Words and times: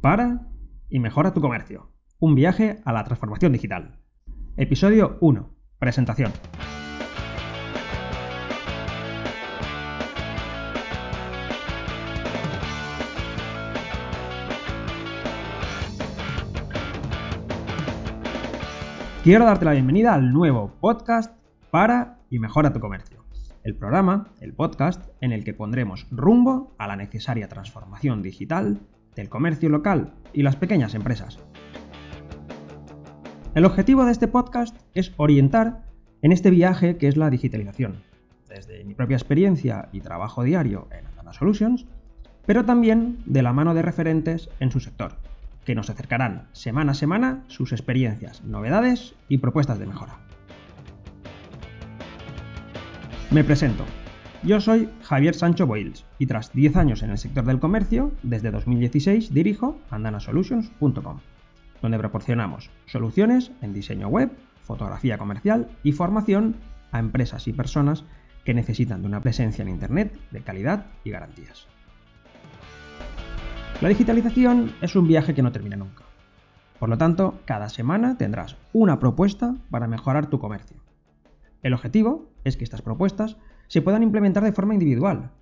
para 0.00 0.48
y 0.88 0.98
mejora 0.98 1.32
tu 1.32 1.40
comercio. 1.40 1.92
Un 2.18 2.34
viaje 2.34 2.80
a 2.84 2.92
la 2.92 3.04
transformación 3.04 3.52
digital. 3.52 3.98
Episodio 4.56 5.18
1. 5.20 5.50
Presentación. 5.78 6.32
Quiero 19.22 19.44
darte 19.44 19.64
la 19.64 19.72
bienvenida 19.72 20.14
al 20.14 20.32
nuevo 20.32 20.72
podcast 20.80 21.36
para 21.72 22.20
y 22.30 22.38
mejora 22.38 22.72
tu 22.72 22.78
comercio. 22.78 23.24
El 23.64 23.74
programa, 23.74 24.28
el 24.40 24.54
podcast, 24.54 25.10
en 25.20 25.32
el 25.32 25.42
que 25.42 25.52
pondremos 25.52 26.06
rumbo 26.12 26.76
a 26.78 26.86
la 26.86 26.94
necesaria 26.94 27.48
transformación 27.48 28.22
digital 28.22 28.80
del 29.16 29.28
comercio 29.28 29.68
local 29.68 30.12
y 30.32 30.42
las 30.42 30.54
pequeñas 30.54 30.94
empresas. 30.94 31.40
El 33.54 33.64
objetivo 33.64 34.04
de 34.04 34.12
este 34.12 34.28
podcast 34.28 34.76
es 34.94 35.12
orientar 35.16 35.86
en 36.22 36.30
este 36.30 36.50
viaje 36.50 36.98
que 36.98 37.08
es 37.08 37.16
la 37.16 37.30
digitalización, 37.30 38.02
desde 38.48 38.84
mi 38.84 38.94
propia 38.94 39.16
experiencia 39.16 39.88
y 39.92 40.00
trabajo 40.00 40.44
diario 40.44 40.88
en 40.92 41.06
Andana 41.06 41.32
Solutions, 41.32 41.86
pero 42.44 42.64
también 42.64 43.18
de 43.24 43.42
la 43.42 43.52
mano 43.52 43.74
de 43.74 43.82
referentes 43.82 44.50
en 44.60 44.70
su 44.70 44.80
sector, 44.80 45.16
que 45.64 45.74
nos 45.74 45.90
acercarán 45.90 46.48
semana 46.52 46.92
a 46.92 46.94
semana 46.94 47.44
sus 47.48 47.72
experiencias, 47.72 48.44
novedades 48.44 49.14
y 49.28 49.38
propuestas 49.38 49.78
de 49.78 49.86
mejora. 49.86 50.18
Me 53.30 53.42
presento. 53.42 53.84
Yo 54.42 54.60
soy 54.60 54.88
Javier 55.02 55.34
Sancho 55.34 55.66
Boils 55.66 56.04
y 56.18 56.26
tras 56.26 56.52
10 56.52 56.76
años 56.76 57.02
en 57.02 57.10
el 57.10 57.18
sector 57.18 57.44
del 57.44 57.58
comercio, 57.58 58.12
desde 58.22 58.50
2016 58.50 59.32
dirijo 59.32 59.78
andanasolutions.com, 59.90 61.20
donde 61.82 61.98
proporcionamos 61.98 62.70
soluciones 62.86 63.50
en 63.62 63.72
diseño 63.72 64.08
web, 64.08 64.30
fotografía 64.62 65.18
comercial 65.18 65.68
y 65.82 65.92
formación 65.92 66.56
a 66.92 66.98
empresas 66.98 67.48
y 67.48 67.52
personas 67.52 68.04
que 68.44 68.54
necesitan 68.54 69.02
de 69.02 69.08
una 69.08 69.20
presencia 69.20 69.62
en 69.62 69.68
Internet 69.68 70.16
de 70.30 70.40
calidad 70.42 70.86
y 71.02 71.10
garantías. 71.10 71.66
La 73.80 73.88
digitalización 73.88 74.72
es 74.80 74.94
un 74.96 75.08
viaje 75.08 75.34
que 75.34 75.42
no 75.42 75.52
termina 75.52 75.76
nunca. 75.76 76.04
Por 76.78 76.88
lo 76.88 76.98
tanto, 76.98 77.40
cada 77.46 77.68
semana 77.68 78.16
tendrás 78.16 78.56
una 78.72 79.00
propuesta 79.00 79.54
para 79.70 79.88
mejorar 79.88 80.26
tu 80.26 80.38
comercio. 80.38 80.85
El 81.62 81.74
objetivo 81.74 82.32
es 82.44 82.56
que 82.56 82.64
estas 82.64 82.82
propuestas 82.82 83.36
se 83.68 83.82
puedan 83.82 84.02
implementar 84.02 84.44
de 84.44 84.52
forma 84.52 84.74
individual, 84.74 85.32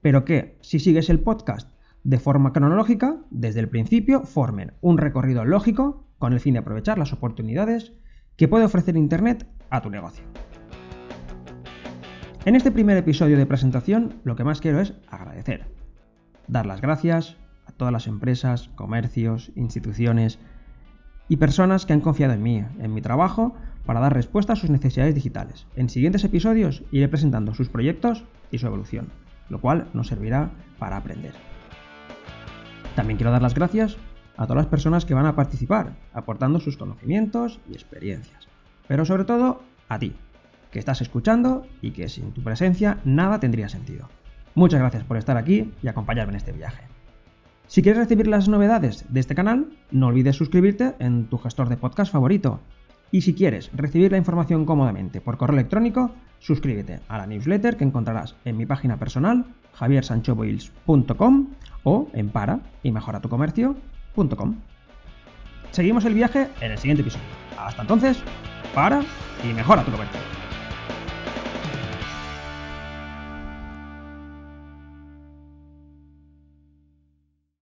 pero 0.00 0.24
que, 0.24 0.58
si 0.62 0.78
sigues 0.78 1.10
el 1.10 1.20
podcast 1.20 1.70
de 2.04 2.18
forma 2.18 2.52
cronológica, 2.52 3.18
desde 3.30 3.60
el 3.60 3.68
principio 3.68 4.22
formen 4.22 4.74
un 4.80 4.98
recorrido 4.98 5.44
lógico 5.44 6.06
con 6.18 6.32
el 6.32 6.40
fin 6.40 6.54
de 6.54 6.60
aprovechar 6.60 6.98
las 6.98 7.12
oportunidades 7.12 7.92
que 8.36 8.48
puede 8.48 8.64
ofrecer 8.64 8.96
Internet 8.96 9.46
a 9.70 9.82
tu 9.82 9.90
negocio. 9.90 10.24
En 12.44 12.54
este 12.54 12.70
primer 12.70 12.96
episodio 12.96 13.36
de 13.36 13.46
presentación 13.46 14.20
lo 14.22 14.36
que 14.36 14.44
más 14.44 14.60
quiero 14.60 14.80
es 14.80 14.94
agradecer, 15.08 15.66
dar 16.46 16.64
las 16.64 16.80
gracias 16.80 17.36
a 17.66 17.72
todas 17.72 17.92
las 17.92 18.06
empresas, 18.06 18.68
comercios, 18.76 19.50
instituciones 19.56 20.38
y 21.28 21.36
personas 21.36 21.86
que 21.86 21.92
han 21.92 22.00
confiado 22.00 22.32
en 22.34 22.42
mí, 22.42 22.64
en 22.78 22.94
mi 22.94 23.02
trabajo, 23.02 23.54
para 23.84 24.00
dar 24.00 24.14
respuesta 24.14 24.52
a 24.52 24.56
sus 24.56 24.70
necesidades 24.70 25.14
digitales. 25.14 25.66
En 25.76 25.88
siguientes 25.88 26.24
episodios 26.24 26.82
iré 26.90 27.08
presentando 27.08 27.54
sus 27.54 27.68
proyectos 27.68 28.24
y 28.50 28.58
su 28.58 28.66
evolución, 28.66 29.08
lo 29.48 29.60
cual 29.60 29.88
nos 29.94 30.08
servirá 30.08 30.50
para 30.78 30.96
aprender. 30.96 31.34
También 32.94 33.16
quiero 33.16 33.30
dar 33.30 33.42
las 33.42 33.54
gracias 33.54 33.96
a 34.36 34.46
todas 34.46 34.64
las 34.64 34.66
personas 34.70 35.04
que 35.04 35.14
van 35.14 35.26
a 35.26 35.36
participar, 35.36 35.96
aportando 36.12 36.60
sus 36.60 36.76
conocimientos 36.76 37.60
y 37.70 37.72
experiencias. 37.72 38.48
Pero 38.88 39.04
sobre 39.04 39.24
todo 39.24 39.62
a 39.88 39.98
ti, 39.98 40.14
que 40.70 40.78
estás 40.78 41.00
escuchando 41.00 41.66
y 41.80 41.92
que 41.92 42.08
sin 42.08 42.32
tu 42.32 42.42
presencia 42.42 42.98
nada 43.04 43.40
tendría 43.40 43.68
sentido. 43.68 44.08
Muchas 44.54 44.80
gracias 44.80 45.04
por 45.04 45.16
estar 45.16 45.36
aquí 45.36 45.72
y 45.82 45.88
acompañarme 45.88 46.32
en 46.32 46.36
este 46.36 46.52
viaje. 46.52 46.95
Si 47.76 47.82
quieres 47.82 47.98
recibir 47.98 48.26
las 48.26 48.48
novedades 48.48 49.04
de 49.10 49.20
este 49.20 49.34
canal, 49.34 49.66
no 49.90 50.06
olvides 50.06 50.34
suscribirte 50.34 50.94
en 50.98 51.26
tu 51.26 51.36
gestor 51.36 51.68
de 51.68 51.76
podcast 51.76 52.10
favorito 52.10 52.58
y 53.10 53.20
si 53.20 53.34
quieres 53.34 53.70
recibir 53.74 54.12
la 54.12 54.16
información 54.16 54.64
cómodamente 54.64 55.20
por 55.20 55.36
correo 55.36 55.58
electrónico, 55.58 56.10
suscríbete 56.38 57.00
a 57.06 57.18
la 57.18 57.26
newsletter 57.26 57.76
que 57.76 57.84
encontrarás 57.84 58.34
en 58.46 58.56
mi 58.56 58.64
página 58.64 58.96
personal 58.96 59.44
javiersanchoboils.com 59.74 61.48
o 61.84 62.08
en 62.14 62.30
para 62.30 62.60
y 62.82 62.92
mejoratucomercio.com. 62.92 64.56
Seguimos 65.70 66.06
el 66.06 66.14
viaje 66.14 66.48
en 66.62 66.72
el 66.72 66.78
siguiente 66.78 67.02
episodio. 67.02 67.26
Hasta 67.58 67.82
entonces, 67.82 68.16
para 68.74 69.02
y 69.44 69.52
mejora 69.52 69.84
tu 69.84 69.90
comercio. 69.90 70.35